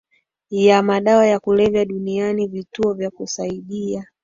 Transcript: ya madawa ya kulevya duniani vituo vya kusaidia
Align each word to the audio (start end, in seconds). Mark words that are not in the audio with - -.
ya 0.49 0.83
madawa 0.83 1.25
ya 1.25 1.39
kulevya 1.39 1.85
duniani 1.85 2.47
vituo 2.47 2.93
vya 2.93 3.09
kusaidia 3.09 4.07